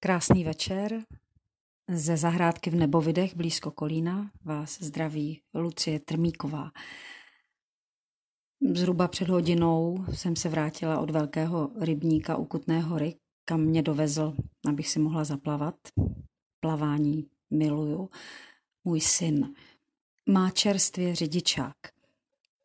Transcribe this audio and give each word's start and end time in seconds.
Krásný 0.00 0.44
večer. 0.44 1.02
Ze 1.88 2.16
zahrádky 2.16 2.70
v 2.70 2.74
Nebovidech 2.74 3.36
blízko 3.36 3.70
Kolína 3.70 4.30
vás 4.44 4.78
zdraví 4.80 5.40
Lucie 5.54 6.00
Trmíková. 6.00 6.70
Zhruba 8.74 9.08
před 9.08 9.28
hodinou 9.28 10.04
jsem 10.12 10.36
se 10.36 10.48
vrátila 10.48 11.00
od 11.00 11.10
velkého 11.10 11.70
rybníka 11.80 12.36
u 12.36 12.44
Kutné 12.44 12.80
hory, 12.80 13.14
kam 13.44 13.60
mě 13.60 13.82
dovezl, 13.82 14.34
abych 14.68 14.88
si 14.88 14.98
mohla 14.98 15.24
zaplavat. 15.24 15.76
Plavání 16.60 17.26
miluju. 17.50 18.10
Můj 18.84 19.00
syn 19.00 19.54
má 20.28 20.50
čerstvě 20.50 21.14
řidičák. 21.14 21.76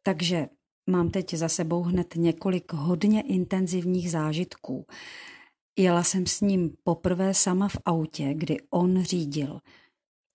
Takže 0.04 0.48
mám 0.90 1.10
teď 1.10 1.34
za 1.34 1.50
sebou 1.50 1.84
hned 1.84 2.16
několik 2.16 2.74
hodně 2.74 3.22
intenzivních 3.22 4.12
zážitků. 4.12 4.86
Jela 5.78 6.04
jsem 6.04 6.26
s 6.26 6.42
ním 6.42 6.74
poprvé 6.84 7.34
sama 7.34 7.68
v 7.68 7.78
autě, 7.86 8.34
kdy 8.34 8.58
on 8.70 9.04
řídil. 9.04 9.60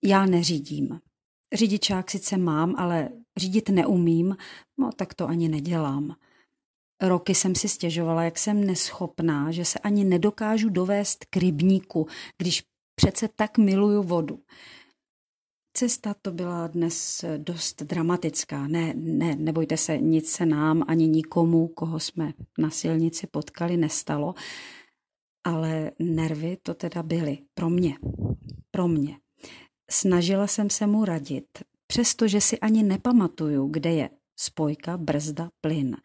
Já 0.04 0.26
neřídím. 0.26 1.00
Řidičák 1.54 2.10
sice 2.10 2.36
mám, 2.36 2.74
ale 2.78 3.08
řídit 3.36 3.68
neumím, 3.68 4.36
no 4.78 4.90
tak 4.92 5.14
to 5.14 5.28
ani 5.28 5.48
nedělám. 5.48 6.16
Roky 7.02 7.34
jsem 7.34 7.54
si 7.54 7.68
stěžovala, 7.68 8.22
jak 8.22 8.38
jsem 8.38 8.64
neschopná, 8.66 9.50
že 9.50 9.64
se 9.64 9.78
ani 9.78 10.04
nedokážu 10.04 10.68
dovést 10.68 11.24
k 11.24 11.36
rybníku, 11.36 12.06
když 12.38 12.62
přece 12.94 13.28
tak 13.36 13.58
miluju 13.58 14.02
vodu. 14.02 14.42
Cesta 15.76 16.14
to 16.22 16.32
byla 16.32 16.66
dnes 16.66 17.24
dost 17.36 17.82
dramatická. 17.82 18.68
Ne, 18.68 18.94
ne, 18.96 19.36
nebojte 19.36 19.76
se, 19.76 19.98
nic 19.98 20.30
se 20.30 20.46
nám 20.46 20.84
ani 20.88 21.08
nikomu, 21.08 21.68
koho 21.68 22.00
jsme 22.00 22.32
na 22.58 22.70
silnici 22.70 23.26
potkali, 23.26 23.76
nestalo 23.76 24.34
ale 25.44 25.90
nervy 25.98 26.56
to 26.62 26.74
teda 26.74 27.02
byly 27.02 27.38
pro 27.54 27.70
mě. 27.70 27.94
Pro 28.70 28.88
mě. 28.88 29.18
Snažila 29.90 30.46
jsem 30.46 30.70
se 30.70 30.86
mu 30.86 31.04
radit, 31.04 31.48
přestože 31.86 32.40
si 32.40 32.58
ani 32.58 32.82
nepamatuju, 32.82 33.68
kde 33.68 33.92
je 33.92 34.10
spojka, 34.36 34.96
brzda, 34.96 35.50
plyn. 35.60 35.96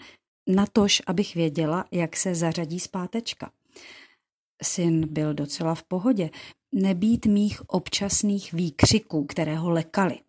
Natož, 0.49 1.01
abych 1.07 1.35
věděla, 1.35 1.85
jak 1.91 2.17
se 2.17 2.35
zařadí 2.35 2.79
zpátečka. 2.79 3.51
Syn 4.63 5.13
byl 5.13 5.33
docela 5.33 5.75
v 5.75 5.83
pohodě, 5.83 6.29
nebýt 6.71 7.25
mých 7.25 7.69
občasných 7.69 8.53
výkřiků, 8.53 9.25
které 9.25 9.55
ho 9.55 9.69
lekaly. 9.69 10.19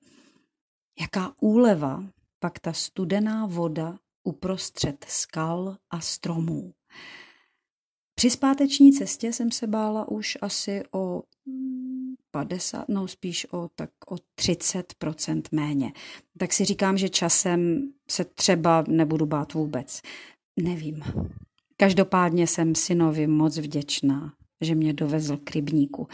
Jaká 1.01 1.35
úleva 1.41 2.05
pak 2.39 2.59
ta 2.59 2.73
studená 2.73 3.47
voda 3.47 3.99
uprostřed 4.25 5.05
skal 5.09 5.77
a 5.91 6.01
stromů. 6.01 6.73
Při 8.25 8.31
zpáteční 8.31 8.93
cestě 8.93 9.33
jsem 9.33 9.51
se 9.51 9.67
bála 9.67 10.09
už 10.09 10.39
asi 10.43 10.83
o 10.93 11.23
50, 12.31 12.89
no 12.89 13.09
spíš 13.09 13.47
o 13.51 13.69
tak 13.75 13.91
o 14.07 14.15
30% 14.15 15.43
méně. 15.53 15.93
Tak 16.39 16.53
si 16.53 16.65
říkám, 16.65 16.99
že 16.99 17.09
časem 17.09 17.93
se 18.11 18.25
třeba 18.25 18.85
nebudu 18.89 19.27
bát 19.27 19.55
vůbec. 19.55 20.01
Nevím. 20.61 21.03
Každopádně 21.77 22.47
jsem 22.47 22.75
synovi 22.75 23.27
moc 23.27 23.59
vděčná, 23.59 24.33
že 24.61 24.75
mě 24.75 24.93
dovezl 24.93 25.37
k 25.37 25.51
rybníku. 25.51 26.09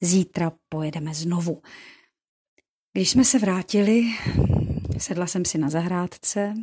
Zítra 0.00 0.52
pojedeme 0.68 1.14
znovu. 1.14 1.62
Když 2.92 3.10
jsme 3.10 3.24
se 3.24 3.38
vrátili, 3.38 4.02
sedla 4.98 5.26
jsem 5.26 5.44
si 5.44 5.58
na 5.58 5.70
zahrádce, 5.70 6.54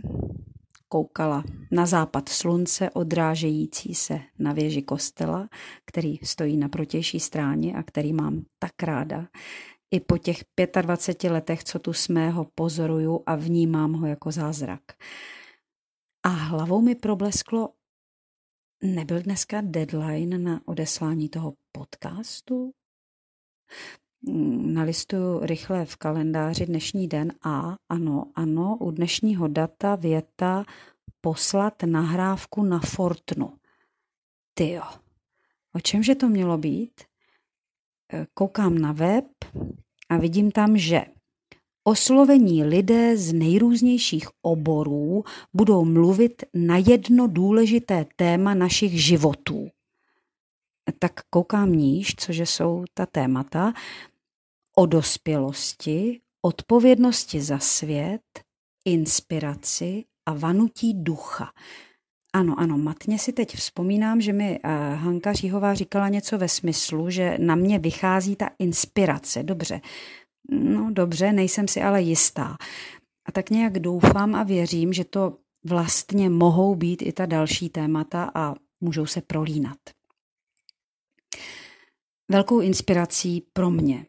koukala 0.89 1.43
na 1.71 1.85
západ 1.85 2.29
slunce 2.29 2.89
odrážející 2.89 3.95
se 3.95 4.19
na 4.39 4.53
věži 4.53 4.81
kostela, 4.81 5.49
který 5.85 6.17
stojí 6.23 6.57
na 6.57 6.69
protější 6.69 7.19
stráně 7.19 7.73
a 7.73 7.83
který 7.83 8.13
mám 8.13 8.45
tak 8.59 8.83
ráda. 8.83 9.27
I 9.91 9.99
po 9.99 10.17
těch 10.17 10.43
25 10.81 11.31
letech, 11.31 11.63
co 11.63 11.79
tu 11.79 11.93
jsme, 11.93 12.29
ho 12.29 12.47
pozoruju 12.55 13.23
a 13.25 13.35
vnímám 13.35 13.93
ho 13.93 14.07
jako 14.07 14.31
zázrak. 14.31 14.81
A 16.23 16.29
hlavou 16.29 16.81
mi 16.81 16.95
problesklo, 16.95 17.69
nebyl 18.83 19.21
dneska 19.21 19.61
deadline 19.61 20.37
na 20.37 20.61
odeslání 20.65 21.29
toho 21.29 21.53
podcastu? 21.71 22.71
Nalistuju 24.73 25.39
rychle 25.39 25.85
v 25.85 25.95
kalendáři 25.95 26.65
dnešní 26.65 27.07
den 27.07 27.33
a 27.43 27.75
ano, 27.89 28.25
ano, 28.35 28.77
u 28.79 28.91
dnešního 28.91 29.47
data 29.47 29.95
věta 29.95 30.65
poslat 31.21 31.83
nahrávku 31.83 32.63
na 32.63 32.79
Fortnu. 32.79 33.53
Tyjo, 34.53 34.83
o 35.75 35.79
čemže 35.79 36.15
to 36.15 36.29
mělo 36.29 36.57
být? 36.57 37.01
E, 38.13 38.27
koukám 38.33 38.77
na 38.77 38.91
web 38.91 39.25
a 40.09 40.17
vidím 40.17 40.51
tam, 40.51 40.77
že 40.77 41.05
oslovení 41.83 42.63
lidé 42.63 43.17
z 43.17 43.33
nejrůznějších 43.33 44.27
oborů 44.41 45.23
budou 45.53 45.85
mluvit 45.85 46.43
na 46.53 46.77
jedno 46.77 47.27
důležité 47.27 48.05
téma 48.15 48.53
našich 48.53 49.03
životů 49.03 49.69
tak 50.99 51.21
koukám 51.29 51.73
níž, 51.73 52.15
cože 52.15 52.45
jsou 52.45 52.85
ta 52.93 53.05
témata, 53.05 53.73
o 54.75 54.85
dospělosti, 54.85 56.21
odpovědnosti 56.41 57.41
za 57.41 57.59
svět, 57.59 58.21
inspiraci 58.85 60.03
a 60.25 60.33
vanutí 60.33 60.93
ducha. 60.93 61.51
Ano, 62.33 62.55
ano, 62.59 62.77
matně 62.77 63.19
si 63.19 63.33
teď 63.33 63.55
vzpomínám, 63.55 64.21
že 64.21 64.33
mi 64.33 64.59
uh, 64.59 64.71
Hanka 64.95 65.33
Říhová 65.33 65.73
říkala 65.73 66.09
něco 66.09 66.37
ve 66.37 66.49
smyslu, 66.49 67.09
že 67.09 67.37
na 67.39 67.55
mě 67.55 67.79
vychází 67.79 68.35
ta 68.35 68.49
inspirace. 68.59 69.43
Dobře, 69.43 69.81
no 70.51 70.91
dobře, 70.91 71.33
nejsem 71.33 71.67
si 71.67 71.81
ale 71.81 72.01
jistá. 72.01 72.57
A 73.25 73.31
tak 73.31 73.49
nějak 73.49 73.79
doufám 73.79 74.35
a 74.35 74.43
věřím, 74.43 74.93
že 74.93 75.05
to 75.05 75.37
vlastně 75.63 76.29
mohou 76.29 76.75
být 76.75 77.01
i 77.01 77.13
ta 77.13 77.25
další 77.25 77.69
témata 77.69 78.31
a 78.35 78.55
můžou 78.81 79.05
se 79.05 79.21
prolínat. 79.21 79.77
Velkou 82.31 82.59
inspirací 82.59 83.43
pro 83.53 83.71
mě, 83.71 84.05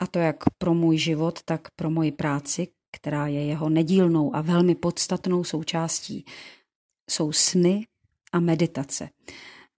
a 0.00 0.06
to 0.06 0.18
jak 0.18 0.36
pro 0.58 0.74
můj 0.74 0.98
život, 0.98 1.42
tak 1.44 1.68
pro 1.76 1.90
moji 1.90 2.12
práci, 2.12 2.68
která 2.92 3.26
je 3.26 3.44
jeho 3.44 3.68
nedílnou 3.68 4.36
a 4.36 4.40
velmi 4.40 4.74
podstatnou 4.74 5.44
součástí, 5.44 6.24
jsou 7.10 7.32
sny 7.32 7.86
a 8.32 8.40
meditace. 8.40 9.08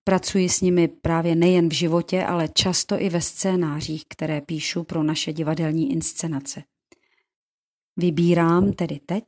Pracuji 0.04 0.48
s 0.48 0.60
nimi 0.60 0.88
právě 0.88 1.34
nejen 1.34 1.69
v 1.69 1.72
životě, 1.72 2.25
ale 2.25 2.48
často 2.48 3.00
i 3.00 3.09
ve 3.09 3.21
scénářích, 3.21 4.04
které 4.09 4.41
píšu 4.41 4.84
pro 4.84 5.03
naše 5.03 5.32
divadelní 5.32 5.92
inscenace. 5.92 6.62
Vybírám 7.97 8.72
tedy 8.72 9.00
teď, 9.06 9.25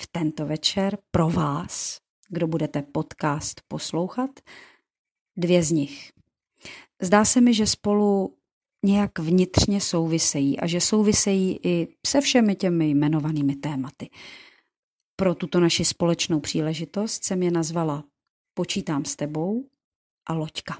v 0.00 0.06
tento 0.12 0.46
večer, 0.46 0.98
pro 1.10 1.30
vás, 1.30 1.98
kdo 2.28 2.46
budete 2.46 2.82
podcast 2.82 3.60
poslouchat, 3.68 4.30
dvě 5.36 5.62
z 5.62 5.70
nich. 5.70 6.15
Zdá 7.02 7.24
se 7.24 7.40
mi, 7.40 7.54
že 7.54 7.66
spolu 7.66 8.36
nějak 8.84 9.18
vnitřně 9.18 9.80
souvisejí 9.80 10.60
a 10.60 10.66
že 10.66 10.80
souvisejí 10.80 11.58
i 11.62 11.88
se 12.06 12.20
všemi 12.20 12.54
těmi 12.54 12.90
jmenovanými 12.90 13.56
tématy. 13.56 14.10
Pro 15.16 15.34
tuto 15.34 15.60
naši 15.60 15.84
společnou 15.84 16.40
příležitost 16.40 17.24
jsem 17.24 17.42
je 17.42 17.50
nazvala 17.50 18.04
Počítám 18.54 19.04
s 19.04 19.16
tebou 19.16 19.68
a 20.26 20.32
Loďka. 20.32 20.78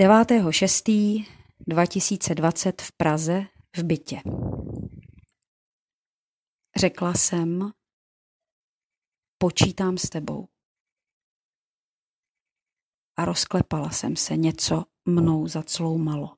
9.6.2020 0.00 2.72
v 2.80 2.92
Praze 2.92 3.46
v 3.76 3.82
bytě. 3.82 4.20
Řekla 6.76 7.14
jsem, 7.14 7.72
počítám 9.38 9.98
s 9.98 10.08
tebou 10.08 10.48
a 13.18 13.24
rozklepala 13.24 13.90
jsem 13.90 14.16
se, 14.16 14.36
něco 14.36 14.84
mnou 15.04 15.48
zacloumalo. 15.48 16.36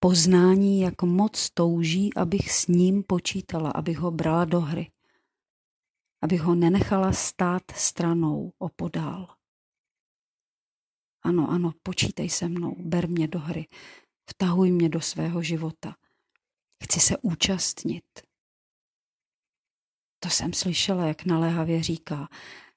Poznání, 0.00 0.80
jak 0.80 1.02
moc 1.02 1.50
touží, 1.50 2.14
abych 2.14 2.52
s 2.52 2.66
ním 2.66 3.02
počítala, 3.02 3.70
abych 3.70 3.98
ho 3.98 4.10
brala 4.10 4.44
do 4.44 4.60
hry, 4.60 4.90
abych 6.22 6.40
ho 6.40 6.54
nenechala 6.54 7.12
stát 7.12 7.62
stranou 7.74 8.52
opodál. 8.58 9.34
Ano, 11.22 11.50
ano, 11.50 11.72
počítej 11.82 12.30
se 12.30 12.48
mnou, 12.48 12.76
ber 12.78 13.08
mě 13.08 13.28
do 13.28 13.38
hry, 13.38 13.68
vtahuj 14.30 14.70
mě 14.70 14.88
do 14.88 15.00
svého 15.00 15.42
života. 15.42 15.96
Chci 16.84 17.00
se 17.00 17.18
účastnit. 17.22 18.04
To 20.20 20.30
jsem 20.30 20.52
slyšela, 20.52 21.06
jak 21.06 21.24
naléhavě 21.24 21.82
říká, 21.82 22.28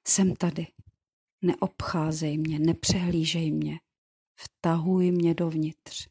jsem 0.07 0.35
tady, 0.35 0.67
Neobcházej 1.41 2.37
mě, 2.37 2.59
nepřehlížej 2.59 3.51
mě, 3.51 3.79
vtahuj 4.39 5.11
mě 5.11 5.33
dovnitř. 5.33 6.07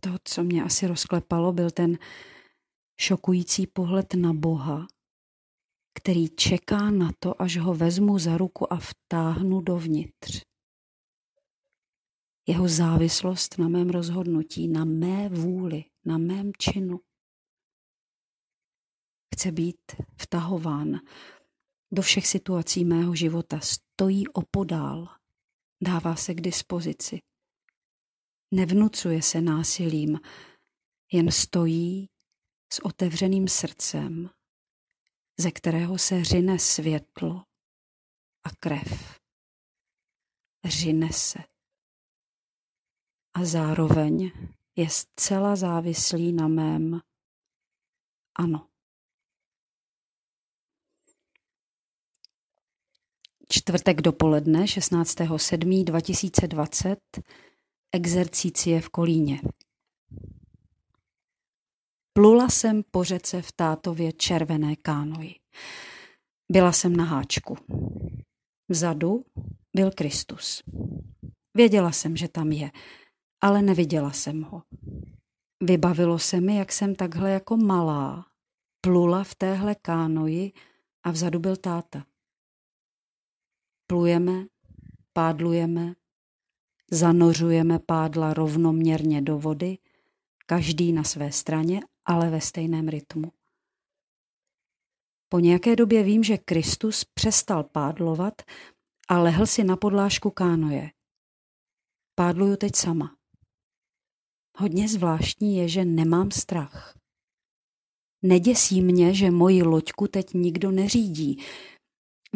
To, 0.00 0.10
co 0.24 0.44
mě 0.44 0.62
asi 0.62 0.86
rozklepalo, 0.86 1.52
byl 1.52 1.70
ten 1.70 1.98
šokující 3.00 3.66
pohled 3.66 4.14
na 4.14 4.32
Boha, 4.32 4.86
který 5.98 6.28
čeká 6.28 6.90
na 6.90 7.10
to, 7.18 7.42
až 7.42 7.56
ho 7.56 7.74
vezmu 7.74 8.18
za 8.18 8.38
ruku 8.38 8.72
a 8.72 8.76
vtáhnu 8.76 9.60
dovnitř. 9.60 10.42
Jeho 12.48 12.68
závislost 12.68 13.58
na 13.58 13.68
mém 13.68 13.90
rozhodnutí, 13.90 14.68
na 14.68 14.84
mé 14.84 15.28
vůli, 15.28 15.84
na 16.04 16.18
mém 16.18 16.52
činu. 16.58 17.00
Chce 19.34 19.52
být 19.52 19.80
vtahován 20.22 21.00
do 21.92 22.02
všech 22.02 22.26
situací 22.26 22.84
mého 22.84 23.14
života, 23.14 23.60
stojí 23.60 24.28
opodál, 24.28 25.08
dává 25.82 26.16
se 26.16 26.34
k 26.34 26.40
dispozici. 26.40 27.22
Nevnucuje 28.54 29.22
se 29.22 29.40
násilím, 29.40 30.20
jen 31.12 31.32
stojí 31.32 32.08
s 32.72 32.84
otevřeným 32.84 33.48
srdcem, 33.48 34.30
ze 35.40 35.50
kterého 35.50 35.98
se 35.98 36.24
řine 36.24 36.58
světlo 36.58 37.44
a 38.44 38.50
krev. 38.60 39.20
Řine 40.64 41.12
se. 41.12 41.38
A 43.34 43.44
zároveň 43.44 44.30
je 44.76 44.90
zcela 44.90 45.56
závislý 45.56 46.32
na 46.32 46.48
mém 46.48 47.00
ano. 48.38 48.68
Čtvrtek 53.48 54.00
dopoledne 54.00 54.64
16.7.2020 54.64 56.96
exercície 57.92 58.80
v 58.80 58.88
Kolíně. 58.88 59.40
Plula 62.12 62.48
jsem 62.48 62.82
po 62.90 63.04
řece 63.04 63.42
v 63.42 63.52
tátově 63.52 64.12
červené 64.12 64.76
kánoji. 64.76 65.34
Byla 66.52 66.72
jsem 66.72 66.96
na 66.96 67.04
háčku. 67.04 67.56
Vzadu 68.68 69.24
byl 69.76 69.90
Kristus. 69.90 70.62
Věděla 71.56 71.92
jsem, 71.92 72.16
že 72.16 72.28
tam 72.28 72.52
je, 72.52 72.70
ale 73.40 73.62
neviděla 73.62 74.12
jsem 74.12 74.42
ho. 74.42 74.62
Vybavilo 75.62 76.18
se 76.18 76.40
mi, 76.40 76.56
jak 76.56 76.72
jsem 76.72 76.94
takhle 76.94 77.30
jako 77.30 77.56
malá 77.56 78.26
plula 78.80 79.24
v 79.24 79.34
téhle 79.34 79.74
kánoji 79.74 80.52
a 81.04 81.10
vzadu 81.10 81.38
byl 81.38 81.56
táta. 81.56 82.06
Plujeme, 83.86 84.46
pádlujeme, 85.12 85.94
zanořujeme 86.90 87.78
pádla 87.78 88.34
rovnoměrně 88.34 89.22
do 89.22 89.38
vody, 89.38 89.78
každý 90.46 90.92
na 90.92 91.04
své 91.04 91.32
straně, 91.32 91.80
ale 92.06 92.30
ve 92.30 92.40
stejném 92.40 92.88
rytmu. 92.88 93.32
Po 95.28 95.38
nějaké 95.38 95.76
době 95.76 96.02
vím, 96.02 96.24
že 96.24 96.38
Kristus 96.38 97.04
přestal 97.04 97.64
pádlovat 97.64 98.42
a 99.08 99.18
lehl 99.18 99.46
si 99.46 99.64
na 99.64 99.76
podlážku 99.76 100.30
kánoje. 100.30 100.90
Pádluju 102.14 102.56
teď 102.56 102.76
sama. 102.76 103.16
Hodně 104.58 104.88
zvláštní 104.88 105.56
je, 105.56 105.68
že 105.68 105.84
nemám 105.84 106.30
strach. 106.30 106.98
Neděsí 108.22 108.82
mě, 108.82 109.14
že 109.14 109.30
moji 109.30 109.62
loďku 109.62 110.06
teď 110.06 110.34
nikdo 110.34 110.70
neřídí. 110.70 111.44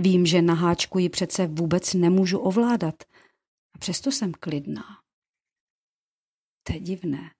Vím, 0.00 0.26
že 0.26 0.42
na 0.42 0.54
háčku 0.54 0.98
ji 0.98 1.08
přece 1.08 1.46
vůbec 1.46 1.94
nemůžu 1.94 2.38
ovládat. 2.38 2.94
A 3.74 3.78
přesto 3.78 4.12
jsem 4.12 4.32
klidná. 4.32 4.84
To 6.62 6.72
je 6.72 6.80
divné. 6.80 7.30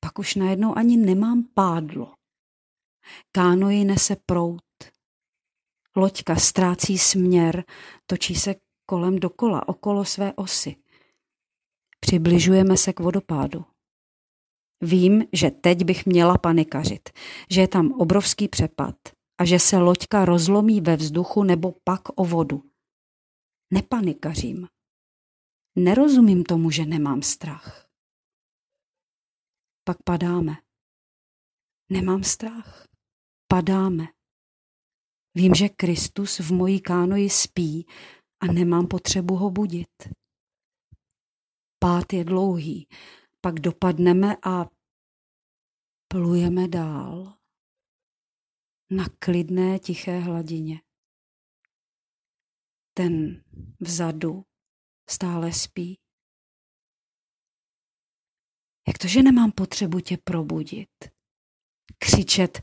Pak 0.00 0.18
už 0.18 0.34
najednou 0.34 0.78
ani 0.78 0.96
nemám 0.96 1.44
pádlo. 1.54 2.14
Kánoji 3.32 3.84
nese 3.84 4.16
prout. 4.26 4.62
Loďka 5.96 6.36
ztrácí 6.36 6.98
směr, 6.98 7.64
točí 8.06 8.34
se 8.34 8.54
kolem 8.86 9.18
dokola, 9.18 9.68
okolo 9.68 10.04
své 10.04 10.32
osy. 10.32 10.76
Přibližujeme 12.00 12.76
se 12.76 12.92
k 12.92 13.00
vodopádu. 13.00 13.64
Vím, 14.80 15.24
že 15.32 15.50
teď 15.50 15.84
bych 15.84 16.06
měla 16.06 16.38
panikařit, 16.38 17.08
že 17.50 17.60
je 17.60 17.68
tam 17.68 17.92
obrovský 17.92 18.48
přepad 18.48 18.94
a 19.38 19.44
že 19.44 19.58
se 19.58 19.76
loďka 19.78 20.24
rozlomí 20.24 20.80
ve 20.80 20.96
vzduchu 20.96 21.42
nebo 21.42 21.74
pak 21.84 22.02
o 22.14 22.24
vodu. 22.24 22.62
Nepanikařím. 23.70 24.68
Nerozumím 25.76 26.44
tomu, 26.44 26.70
že 26.70 26.86
nemám 26.86 27.22
strach. 27.22 27.88
Pak 29.84 30.02
padáme. 30.02 30.56
Nemám 31.90 32.24
strach. 32.24 32.86
Padáme. 33.48 34.08
Vím, 35.34 35.54
že 35.54 35.68
Kristus 35.68 36.38
v 36.38 36.52
mojí 36.52 36.80
kánoji 36.80 37.30
spí 37.30 37.86
a 38.40 38.46
nemám 38.46 38.86
potřebu 38.86 39.36
ho 39.36 39.50
budit. 39.50 39.88
Pád 41.78 42.12
je 42.12 42.24
dlouhý, 42.24 42.88
pak 43.40 43.60
dopadneme 43.60 44.36
a 44.42 44.66
plujeme 46.08 46.68
dál 46.68 47.34
na 48.96 49.04
klidné 49.18 49.78
tiché 49.78 50.18
hladině. 50.18 50.82
Ten 52.96 53.44
vzadu 53.80 54.44
stále 55.10 55.52
spí. 55.52 55.98
Jak 58.88 58.98
to, 58.98 59.08
že 59.08 59.22
nemám 59.22 59.52
potřebu 59.52 60.00
tě 60.00 60.16
probudit? 60.16 60.90
Křičet, 61.98 62.60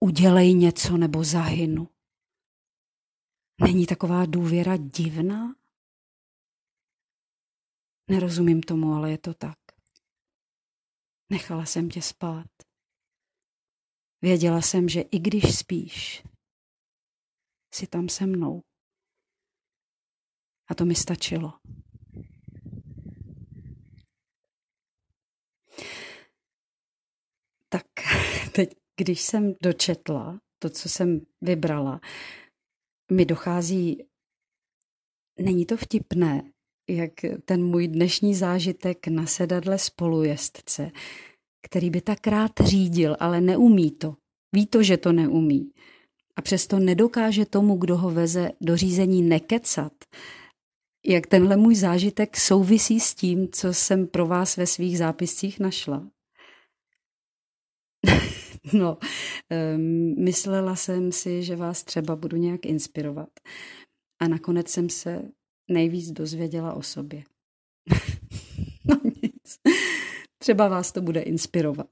udělej 0.00 0.54
něco 0.54 0.96
nebo 0.96 1.24
zahynu. 1.24 1.88
Není 3.60 3.86
taková 3.86 4.26
důvěra 4.26 4.76
divná? 4.76 5.54
Nerozumím 8.10 8.62
tomu, 8.62 8.92
ale 8.94 9.10
je 9.10 9.18
to 9.18 9.34
tak. 9.34 9.58
Nechala 11.30 11.66
jsem 11.66 11.90
tě 11.90 12.02
spát. 12.02 12.71
Věděla 14.22 14.60
jsem, 14.60 14.88
že 14.88 15.00
i 15.00 15.18
když 15.18 15.58
spíš, 15.58 16.24
jsi 17.74 17.86
tam 17.86 18.08
se 18.08 18.26
mnou. 18.26 18.62
A 20.68 20.74
to 20.74 20.84
mi 20.84 20.94
stačilo. 20.94 21.52
Tak 27.68 27.86
teď, 28.54 28.74
když 28.96 29.20
jsem 29.20 29.54
dočetla 29.62 30.40
to, 30.58 30.70
co 30.70 30.88
jsem 30.88 31.20
vybrala, 31.40 32.00
mi 33.12 33.24
dochází, 33.24 34.08
není 35.38 35.66
to 35.66 35.76
vtipné, 35.76 36.52
jak 36.88 37.12
ten 37.44 37.64
můj 37.64 37.88
dnešní 37.88 38.34
zážitek 38.34 39.08
na 39.08 39.26
sedadle 39.26 39.78
spolujezdce, 39.78 40.90
který 41.62 41.90
by 41.90 42.00
tak 42.00 42.26
rád 42.26 42.52
řídil, 42.64 43.16
ale 43.20 43.40
neumí 43.40 43.90
to. 43.90 44.16
Ví 44.52 44.66
to, 44.66 44.82
že 44.82 44.96
to 44.96 45.12
neumí. 45.12 45.70
A 46.36 46.42
přesto 46.42 46.78
nedokáže 46.78 47.46
tomu, 47.46 47.76
kdo 47.76 47.96
ho 47.96 48.10
veze 48.10 48.50
do 48.60 48.76
řízení 48.76 49.22
nekecat. 49.22 49.92
Jak 51.06 51.26
tenhle 51.26 51.56
můj 51.56 51.74
zážitek 51.74 52.36
souvisí 52.36 53.00
s 53.00 53.14
tím, 53.14 53.48
co 53.52 53.74
jsem 53.74 54.06
pro 54.06 54.26
vás 54.26 54.56
ve 54.56 54.66
svých 54.66 54.98
zápiscích 54.98 55.60
našla. 55.60 56.10
no, 58.72 58.98
um, 59.76 60.24
myslela 60.24 60.76
jsem 60.76 61.12
si, 61.12 61.42
že 61.42 61.56
vás 61.56 61.84
třeba 61.84 62.16
budu 62.16 62.36
nějak 62.36 62.66
inspirovat. 62.66 63.28
A 64.20 64.28
nakonec 64.28 64.68
jsem 64.68 64.88
se 64.88 65.22
nejvíc 65.70 66.10
dozvěděla 66.10 66.74
o 66.74 66.82
sobě. 66.82 67.24
no 68.84 69.00
nic. 69.22 69.58
Třeba 70.42 70.68
vás 70.68 70.92
to 70.92 71.00
bude 71.00 71.20
inspirovat. 71.20 71.86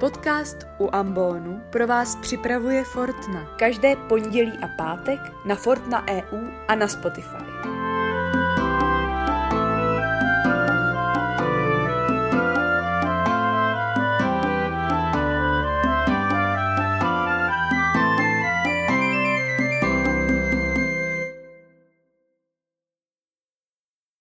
Podcast 0.00 0.56
u 0.78 0.94
Ambonu 0.94 1.60
pro 1.72 1.86
vás 1.86 2.16
připravuje 2.16 2.84
Fortna. 2.84 3.56
Každé 3.58 3.96
pondělí 3.96 4.52
a 4.62 4.68
pátek 4.68 5.20
na 5.46 5.54
Fortna 5.54 6.06
EU 6.08 6.48
a 6.68 6.74
na 6.74 6.88
Spotify. 6.88 7.75